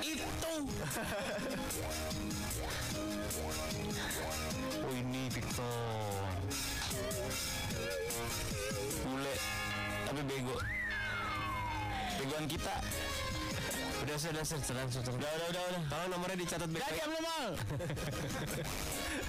[0.00, 0.54] Itu.
[4.80, 6.24] Oh ini Victor.
[9.04, 9.34] Bule.
[10.08, 10.56] Tapi bego.
[12.18, 12.76] Begoan kita.
[14.00, 15.12] Udah sudah sudah sudah sudah.
[15.14, 15.82] Udah, udah, udah.
[15.92, 16.96] Tolong nomornya dicatat baik-baik.
[16.96, 17.48] diam lu mal.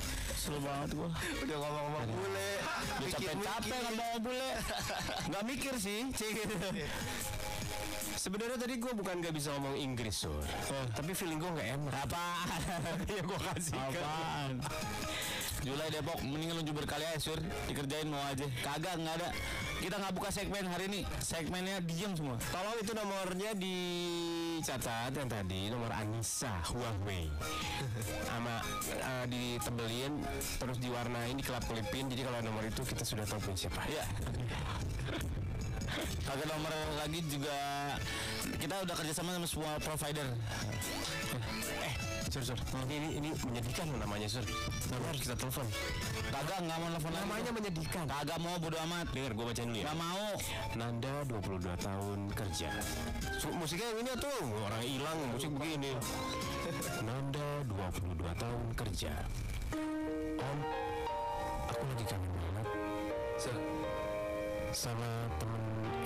[0.41, 1.09] Seru banget gua.
[1.45, 2.49] Udah ngomong-ngomong bule.
[2.97, 4.49] Udah capek-capek kan bawa bule.
[5.29, 6.35] Nggak mikir sih, cik.
[8.17, 10.45] Sebenarnya tadi gue bukan gak bisa ngomong Inggris sur,
[10.93, 11.93] tapi feeling gue gak enak.
[12.05, 12.47] Apaan?
[13.17, 13.73] ya gue kasih.
[13.81, 14.61] Apaan?
[15.61, 17.37] Julai Depok, mendingan lu jubur kali aja sur
[17.69, 19.29] Dikerjain mau aja Kagak, nggak ada
[19.77, 23.53] Kita nggak buka segmen hari ini Segmennya diem semua Tolong itu nomornya
[24.61, 27.25] dicatat yang tadi nomor Anissa Huawei.
[28.29, 28.61] Sama
[28.93, 30.21] eh, ditebelin
[30.61, 32.05] terus diwarnain dikelap kelipin.
[32.13, 34.05] Jadi kalau nomor itu kita sudah tahu punya siapa Iya.
[36.23, 36.71] Kagak nomor
[37.03, 37.57] lagi juga
[38.55, 40.27] Kita udah kerjasama sama semua provider.
[41.81, 41.93] Eh
[42.29, 42.59] sur sur.
[42.87, 44.45] Ini ini menyedihkan namanya sur.
[44.93, 45.67] Namanya harus kita telepon
[46.31, 47.23] Kagak, nggak mau nelfon lagi.
[47.27, 48.03] Namanya menyedihkan.
[48.07, 49.05] Kagak mau, bodo amat.
[49.11, 49.85] Dengar gue bacain dulu ya.
[49.85, 50.29] Nggak mau.
[50.79, 52.69] Nanda 22 tahun kerja.
[53.35, 54.41] Su- Musiknya yang ini tuh.
[54.63, 55.91] Orang hilang musik begini.
[57.03, 59.13] Nanda 22 tahun kerja.
[60.39, 60.59] Om
[61.71, 62.67] Aku lagi kangen banget
[64.71, 65.63] Sama temen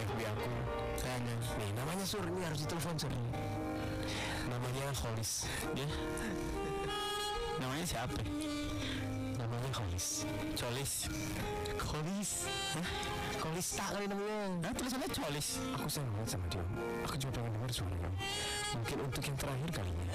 [0.10, 0.50] FB aku.
[0.98, 1.36] Kayaknya.
[1.62, 3.14] Nih namanya Sur Ini harus ditelepon Sur.
[4.50, 5.46] Namanya Holis.
[5.78, 5.90] Dia?
[7.62, 8.20] Namanya siapa?
[9.76, 10.24] Holis
[10.56, 10.94] Colis.
[11.84, 12.32] Holis
[12.80, 12.88] Hah?
[13.44, 14.48] Holis tak kali namanya.
[14.64, 15.60] Nah tulisannya Colis?
[15.76, 16.64] Aku sayang banget sama dia.
[17.04, 18.10] Aku cuma pengen dengar suaranya.
[18.72, 20.06] Mungkin untuk yang terakhir kalinya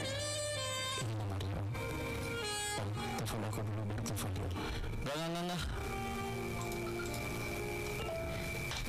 [1.05, 1.69] Ini nomornya Om
[2.81, 2.89] Om,
[3.21, 4.49] telepon aku dulu baru telepon dia.
[4.49, 5.63] Enggak, enggak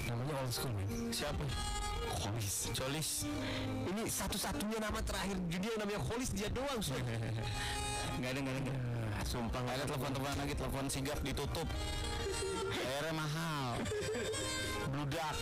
[0.07, 1.43] Namanya old school man Siapa?
[2.15, 3.09] Holis Colis.
[3.91, 6.95] Ini satu-satunya nama terakhir dia yang namanya Holis dia doang Sur
[8.15, 11.67] Enggak ada, enggak ada, enggak ada Sumpah Nggak ada telepon-telepon lagi, telepon sigap ditutup.
[12.71, 13.77] Bayarnya mahal.
[14.91, 15.35] Bludak.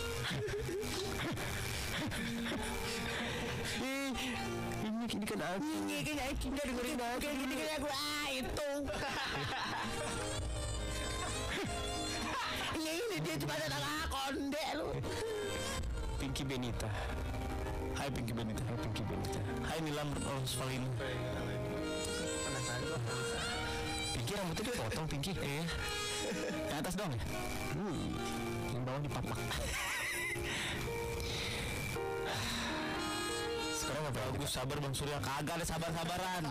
[3.80, 8.70] Ini, ini kan aku Ini kan aku dengerin aku Kayak gini kan aku Ah itu
[12.84, 14.88] Ya ini dia cuma ada tengah konde lu.
[16.16, 16.88] Pinky Benita
[17.96, 18.62] Hai Pinky Benita.
[18.64, 20.88] Hai Pinky Benita Hai Nilam Rosvalino.
[24.30, 25.64] Pinky rambutnya dipotong Pinky Iya.
[26.70, 27.22] Yang atas dong ya?
[27.74, 28.14] Hmm,
[28.70, 29.38] Yang bawah dipapak
[33.74, 35.18] Sekarang apa Bagus sabar Bang Surya.
[35.18, 36.42] Kagak ada sabar-sabaran.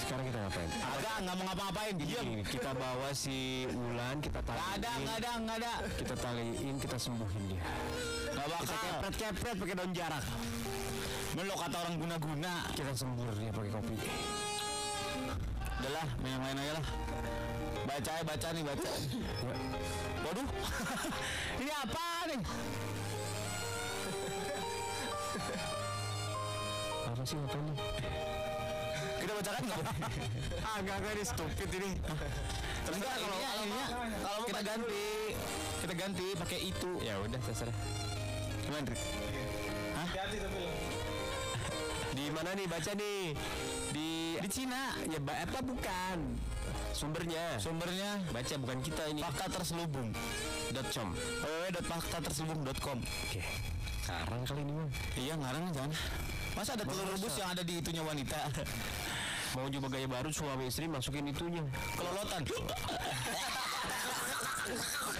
[0.00, 0.70] Sekarang kita ngapain?
[0.72, 1.94] Kagak nggak mau ngapa-ngapain.
[2.00, 2.26] Diam.
[2.40, 5.72] Kita bawa si Ulan, kita Nggak taliin, ada, nggak ada, nggak ada.
[5.92, 7.64] kita taliin, kita sembuhin dia.
[8.32, 8.64] Kita bakal.
[8.80, 10.24] kepret-kepret pakai daun jarak.
[11.36, 12.52] Men lo kata orang guna-guna.
[12.72, 13.96] Kita sembur dia pakai kopi.
[15.80, 16.86] Udah lah, main lain aja lah.
[17.84, 18.88] Baca ya, baca nih, baca.
[18.88, 19.56] Ya,
[20.24, 20.48] Waduh.
[21.62, 22.40] Ini apa nih?
[27.04, 27.76] apa sih nih?
[29.24, 29.80] Kita bacakan nggak?
[30.66, 31.90] Ah, enggak, enggak, ini stupid ini.
[32.84, 33.86] Terus nggak kalau ininya, kalau ininya,
[34.24, 35.04] kalau kita ganti,
[35.84, 36.90] kita ganti pakai itu.
[37.00, 37.76] Ya udah, terserah.
[38.64, 39.00] Gimana, Rik?
[39.94, 40.72] Hati-hati tapi lo.
[42.14, 43.22] Di mana nih baca nih?
[43.92, 44.13] Di
[44.44, 44.92] Di Cina.
[45.08, 46.18] ya apa bukan?
[46.92, 47.56] Sumbernya.
[47.56, 49.24] Sumbernya Baca bukan kita ini.
[49.24, 50.12] fakta terselubung.
[50.92, 51.08] .com.
[51.16, 52.98] www.faktaterselubung.com.
[53.00, 53.40] Oke.
[54.04, 54.88] Sekarang kali ini mah.
[55.16, 55.96] Iya, ngarang jangan.
[56.52, 58.36] Masa ada telur rebus yang ada di itunya wanita?
[59.56, 61.64] Mau coba gaya baru suami istri masukin itunya.
[61.96, 62.44] Kelolotan.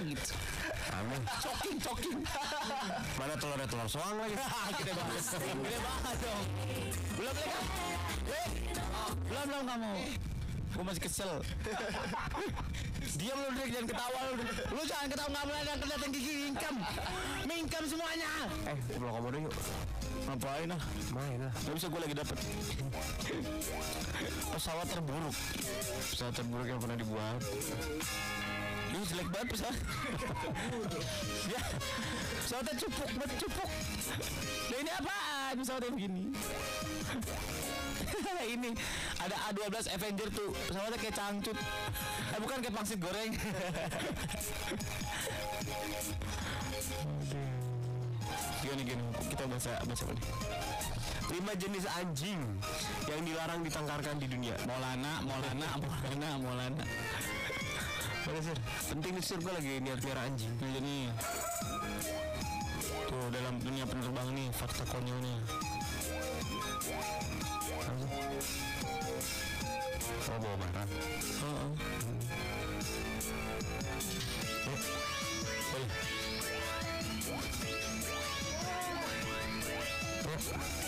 [0.04, 0.32] gitu.
[0.92, 1.20] Amin.
[1.40, 2.20] Coking, coking.
[3.16, 4.36] Mana telurnya telur soang lagi?
[4.82, 5.24] Gede banget.
[5.40, 6.44] Gede banget dong.
[7.16, 7.52] Belum lagi.
[9.24, 9.92] Belum, belum kamu.
[10.74, 11.32] Gue masih kesel.
[13.20, 14.42] Diam lu Drik, jangan ketawa lu.
[14.74, 16.76] Lu jangan ketawa nggak boleh ada kelihatan gigi mingkem.
[17.46, 18.30] Mingkem semuanya.
[18.66, 19.54] Eh, pulang komodo yuk.
[20.24, 20.80] Ngapain ah?
[21.12, 21.52] Main lah.
[21.62, 22.38] Gak bisa gue lagi dapet
[24.56, 25.36] Pesawat terburuk
[26.08, 27.40] Pesawat terburuk yang pernah dibuat.
[29.04, 29.76] Ini jelek banget pesawat.
[31.52, 31.60] Ya
[32.40, 33.68] Pesawatnya cupuk banget cupuk.
[34.64, 36.24] Nah ini apaan pesawatnya begini.
[38.56, 38.70] Ini
[39.20, 40.56] Ada A12 Avenger tuh.
[40.72, 41.52] Pesawatnya kayak cangcut.
[42.32, 43.36] Eh bukan kayak pangsit goreng.
[48.64, 50.16] Gini gini Kita baca baca apa
[51.28, 52.40] Lima jenis anjing
[53.12, 54.56] yang dilarang ditangkarkan di dunia.
[54.64, 56.84] Maulana Maulana Maulana Maulana
[58.24, 58.56] Oke sir,
[58.88, 61.12] penting nih sir gue lagi niat biar anjing Jadi nih
[63.04, 65.36] Tuh dalam dunia penerbang nih fakta konyolnya
[70.24, 71.72] Oh bawa barang Oh, oh.
[74.64, 74.80] Hmm.
[75.76, 75.88] Eh.
[80.24, 80.32] Oh.
[80.32, 80.83] Oh.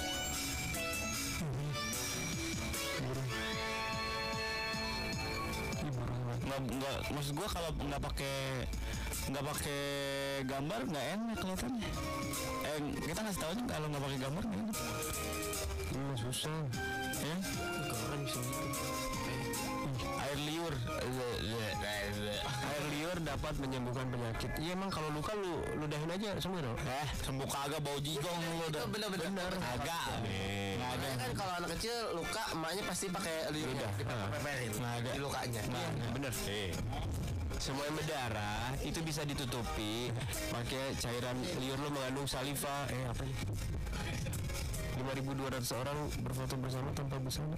[6.57, 8.65] Nggak nggak maksud gua kalau nggak pakai
[9.29, 9.83] nggak pakai
[10.49, 11.91] gambar nggak enak kelihatannya.
[12.65, 14.79] Eh kita ngasih tahu aja kalau nggak pakai gambar nggak enak.
[15.87, 16.61] Hmm, susah.
[17.21, 17.37] ya
[17.93, 18.41] Orang bisa
[23.37, 24.51] dapat menyembuhkan penyakit.
[24.57, 26.77] Iya emang kalau luka lu ludahin aja semua dong.
[26.89, 29.29] eh sembuh kagak bau jigong lu udah bener-bener.
[29.29, 33.93] bener kagak nggak ada Makanya kan kalau anak kecil luka emaknya pasti pakai Udah.
[34.01, 35.11] dipeperin ada.
[35.13, 35.61] di lukanya.
[35.69, 36.07] Ada.
[36.17, 36.33] Bener.
[37.57, 40.09] Semua yang berdarah itu bisa ditutupi
[40.49, 42.89] pakai cairan liur lu mengandung saliva.
[42.89, 43.37] Eh apa nih?
[44.97, 47.57] 5.200 orang berfoto bersama tanpa busana.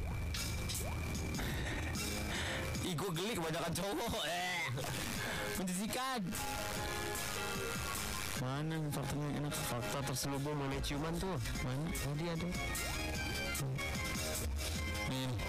[2.88, 4.64] Ih gue geli kebanyakan cowok eh
[5.60, 6.24] menjijikan
[8.38, 11.34] mana yang faktanya enak Fakta terselubung mengenai ciuman tuh.
[11.66, 11.90] Mana?
[11.90, 12.48] Tadi ada.
[15.10, 15.40] nih nih.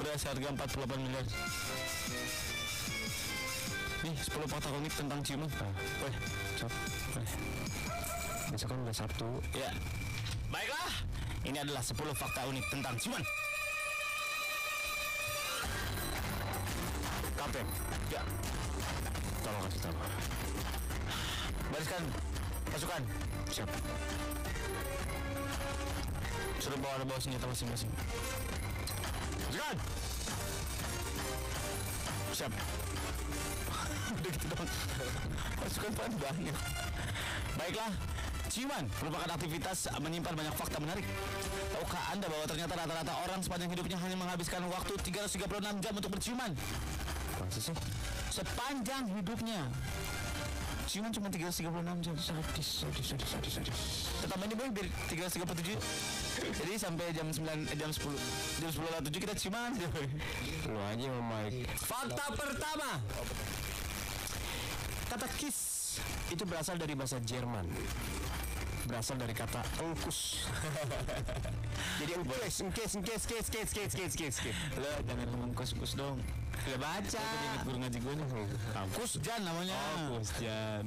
[0.00, 1.26] beras harga 48 miliar
[4.00, 5.50] nih 10 fakta unik tentang ciuman
[6.00, 6.16] boleh
[6.56, 6.72] Cok.
[7.12, 7.32] boleh
[8.50, 9.28] Besok kan udah Sabtu.
[9.52, 9.70] ya
[10.48, 10.92] baiklah
[11.44, 13.22] ini adalah 10 fakta unik tentang ciuman
[17.50, 17.66] Kapten.
[18.14, 18.22] ya
[19.42, 19.94] Tolong kasih tahu.
[21.74, 22.02] bariskan
[22.70, 23.02] pasukan
[23.50, 23.70] Siap.
[26.62, 27.90] suruh bawa bawa senjata masing-masing
[29.50, 29.76] pasukan
[32.30, 32.52] siap
[34.14, 34.70] udah gitu dong
[35.58, 36.56] pasukan paling banyak
[37.58, 37.92] baiklah
[38.50, 41.06] Ciuman merupakan aktivitas menyimpan banyak fakta menarik.
[41.70, 46.50] Tahukah Anda bahwa ternyata rata-rata orang sepanjang hidupnya hanya menghabiskan waktu 336 jam untuk berciuman?
[47.52, 47.76] sih sih?
[48.30, 49.66] Sepanjang hidupnya.
[50.90, 53.78] Ciuman cuma 336 jam Sadis, sadis, sadis, sadis, sadis
[54.26, 55.78] Tetap ini boy, biar 337
[56.50, 58.10] Jadi sampai jam 9, eh, jam 10
[58.58, 59.70] Jam 10 atau 7 kita ciuman
[60.66, 61.62] Lu aja mau main.
[61.78, 62.98] Fakta pertama
[65.14, 67.70] Kata kiss Itu berasal dari bahasa Jerman
[68.90, 70.50] berasal dari kata engkus.
[72.02, 74.56] Jadi engkus, engkus, engkus, engkus, engkus, engkus, engkus, engkus.
[74.82, 76.18] Lo jangan mengengkus-engkus dong.
[76.68, 77.26] Udah baca.
[77.64, 78.26] Guru ngaji gue nih.
[78.92, 79.76] Kusjan namanya.
[80.10, 80.84] Oh, Kusjan.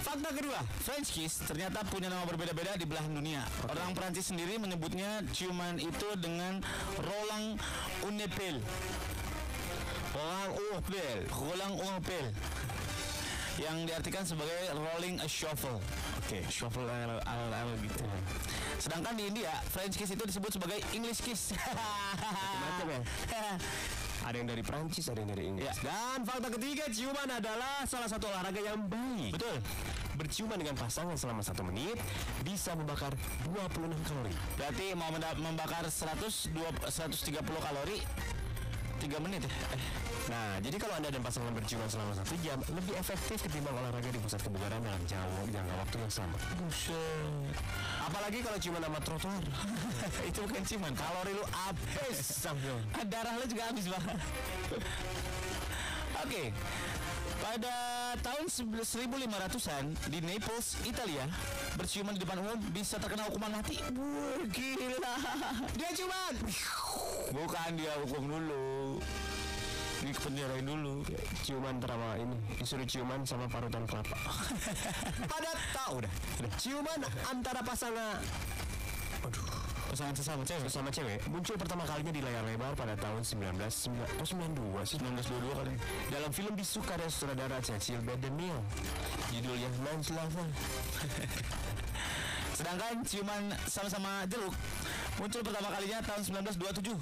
[0.00, 3.44] Fakta kedua, French kiss ternyata punya nama berbeda-beda di belahan dunia.
[3.68, 6.64] Orang Perancis sendiri menyebutnya ciuman itu dengan
[6.96, 7.60] Roland
[8.08, 8.64] Unepel.
[10.16, 11.18] Roland Unepel.
[11.30, 12.26] Roland Unepel.
[13.60, 15.76] Yang diartikan sebagai rolling a shuffle.
[16.24, 18.00] Oke, shuffle al, al, al gitu.
[18.80, 21.52] Sedangkan di India, French kiss itu disebut sebagai English kiss.
[21.52, 23.00] Macam ya?
[24.20, 25.66] Ada yang dari Prancis, ada yang dari Inggris.
[25.66, 25.74] Ya.
[25.80, 29.32] Dan fakta ketiga, ciuman adalah salah satu olahraga yang baik.
[29.36, 29.56] Betul.
[30.20, 31.96] Berciuman dengan pasangan selama satu menit
[32.44, 33.16] bisa membakar
[33.48, 34.34] 26 kalori.
[34.60, 35.08] Berarti mau
[35.40, 38.04] membakar 100 dua- 130 kalori
[39.00, 39.52] 3 menit ya.
[39.74, 39.82] Eh,
[40.30, 44.20] Nah, jadi kalau Anda dan pasangan berciuman selama satu jam, lebih efektif ketimbang olahraga di
[44.22, 46.38] pusat kebugaran dalam jauh jangka waktu yang sama.
[46.54, 47.54] buset.
[47.98, 49.42] Apalagi kalau ciuman sama trotoar.
[50.30, 52.78] itu bukan ciuman kalori lu habis Sambil.
[53.10, 54.06] darah lu juga habis bang
[56.20, 56.44] oke
[57.40, 57.74] pada
[58.20, 61.24] tahun 1500-an di Naples, Italia,
[61.80, 63.80] berciuman di depan umum bisa terkena hukuman mati.
[63.80, 65.14] Wah, gila.
[65.80, 66.34] Dia ciuman.
[67.32, 69.00] Bukan dia hukum dulu.
[70.04, 71.00] Dipenjarain dulu.
[71.40, 74.12] Ciuman terama ini disuruh ciuman sama parutan kelapa.
[75.32, 76.12] Pada tahu dah.
[76.60, 77.00] Ciuman
[77.32, 78.20] antara pasangan
[79.90, 80.70] Pasangan sesama cewek.
[80.70, 85.58] sama cewek muncul pertama kalinya di layar lebar pada tahun 1992 oh, 92 sih 1922
[85.58, 85.74] kali.
[86.14, 88.14] dalam film bisukarya sutradara Cecil B.
[88.22, 88.62] DeMille
[89.34, 90.46] judulnya Nine Lover
[92.60, 94.54] Sedangkan ciuman sama-sama jeruk
[95.18, 96.92] muncul pertama kalinya tahun 1927.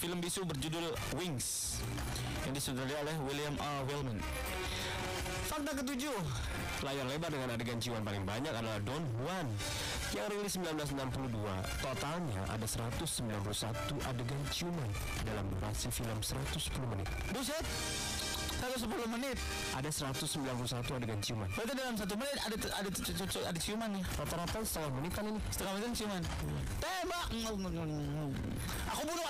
[0.00, 0.88] Film bisu berjudul
[1.20, 1.76] Wings
[2.48, 3.84] yang disutradarai oleh William R.
[3.92, 4.18] Wellman.
[5.52, 6.16] Fakta ketujuh
[6.80, 9.52] layar lebar dengan adegan ciuman paling banyak adalah Don Juan
[10.12, 11.40] yang rilis 1962
[11.80, 13.00] totalnya ada 191
[14.04, 14.90] adegan ciuman
[15.24, 16.52] dalam durasi film 110
[16.92, 17.64] menit Buset,
[18.60, 19.40] 110 menit.
[19.72, 24.04] ada 191 adegan ciuman Berarti dalam satu menit ada ada ada, ada ciuman nih.
[24.20, 26.22] rata-rata setengah menit kan ini Setengah menit ciuman.
[26.76, 27.26] Tembak.
[28.92, 29.26] Aku bunuh.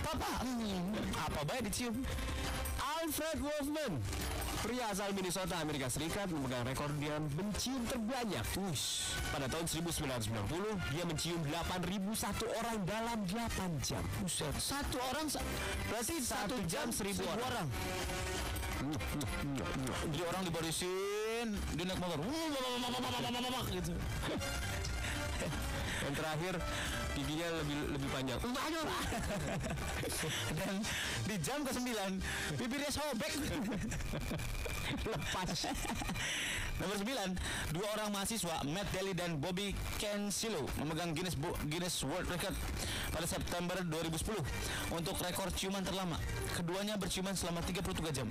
[0.00, 0.30] Papa,
[1.18, 1.94] apa baik dicium?
[3.10, 3.98] Fred Wolfman
[4.60, 8.44] Pria asal Minnesota, Amerika Serikat memegang rekor dia mencium terbanyak.
[8.60, 9.16] Wush.
[9.32, 14.04] Pada tahun 1990, dia mencium 8.001 orang dalam 8 jam.
[14.20, 15.32] Buset, satu orang
[15.88, 17.68] berarti satu, jam seribu orang.
[20.12, 22.20] Jadi orang dibarisin, dia naik motor,
[23.72, 23.92] gitu.
[26.00, 26.54] Yang terakhir,
[27.12, 28.40] giginya lebih lebih panjang.
[30.58, 30.74] Dan
[31.28, 33.36] di jam ke 9 bibirnya sobek.
[35.12, 35.68] Lepas.
[36.80, 37.04] Nomor 9,
[37.76, 42.56] dua orang mahasiswa Matt Daly dan Bobby Kensilo memegang Guinness Bo- Guinness World Record
[43.12, 44.40] pada September 2010
[44.96, 46.16] untuk rekor ciuman terlama.
[46.56, 48.28] Keduanya berciuman selama 33 jam.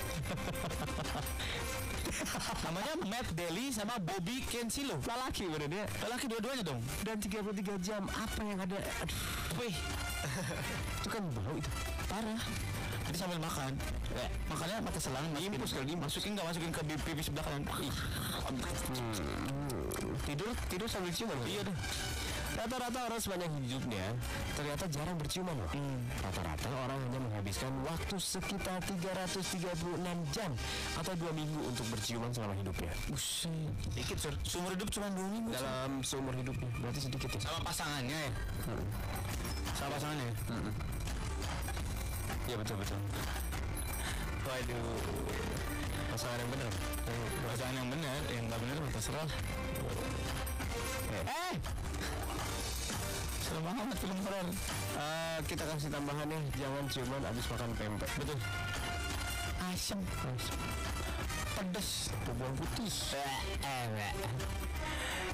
[2.65, 4.97] Namanya Matt Daly sama Bobby Kensilo.
[5.05, 5.85] Lelaki bener dia.
[6.03, 6.81] Lelaki dua-duanya dong.
[7.05, 8.77] Dan 33 jam apa yang ada?
[9.01, 9.17] Aduh,
[9.61, 9.75] Wih,
[10.99, 11.69] itu kan bau itu.
[12.09, 12.41] parah.
[13.09, 13.73] Jadi sambil makan,
[14.13, 16.13] eh, makannya pakai selang, Diimpus kali, diimpus.
[16.13, 17.63] masukin nggak masukin ke pipi sebelah kanan.
[17.81, 17.95] Ih,
[20.29, 21.37] Tidur tidur sambil ciuman.
[21.49, 21.75] Iya deh.
[22.59, 24.05] Rata-rata orang sepanjang hidupnya
[24.51, 25.71] ternyata jarang berciuman loh.
[26.19, 29.79] Rata-rata orang hanya menghabiskan waktu sekitar 336
[30.35, 30.51] jam
[30.99, 32.91] atau dua minggu untuk berciuman selama hidupnya.
[33.07, 33.47] Buset.
[33.95, 34.35] Dikit, Sur.
[34.43, 35.55] Seumur hidup cuma dua minggu.
[35.55, 37.39] Dalam seumur hidupnya berarti sedikit ya.
[37.47, 38.31] Sama pasangannya ya?
[39.79, 40.35] Sama pasangannya ya?
[42.51, 42.99] Iya betul betul.
[44.43, 44.99] Waduh.
[46.11, 46.71] Pasangan yang benar.
[47.55, 49.29] Pasangan yang benar, yang nggak benar terserah.
[51.23, 51.55] Eh!
[53.49, 54.47] Serem banget film horor.
[55.01, 58.09] Eh, kita kasih tambahannya jangan ciuman abis makan pempek.
[58.21, 58.37] Betul.
[59.73, 59.99] Asam.
[61.57, 62.13] Pedes.
[62.29, 62.93] Bawang putih.
[63.65, 64.13] Eh,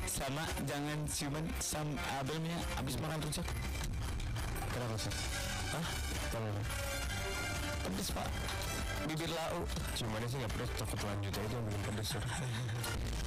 [0.07, 3.47] Sama jangan ciuman sam abelnya abis makan rujak.
[4.71, 5.13] Kenapa sih?
[5.75, 5.85] Hah?
[6.31, 6.61] Kenapa?
[7.83, 8.27] Pedes pak.
[9.11, 9.67] Bibir lau.
[9.91, 12.09] Ciumannya sih nggak pedes, takut lanjut aja yang bikin pedes.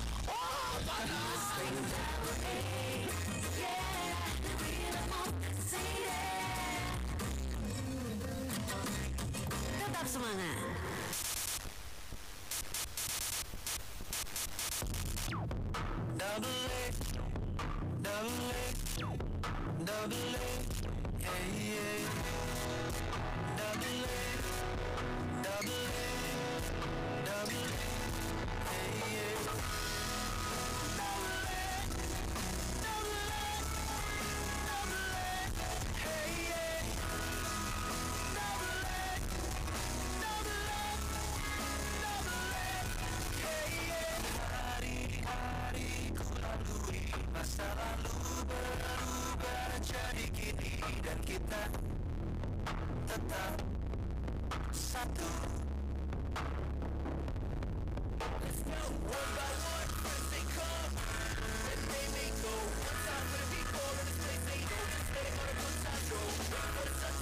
[59.09, 59.15] Go.
[62.49, 66.03] One time for the people in this place they know This day gonna come time,
[66.09, 66.21] yo
[66.53, 67.18] Run for the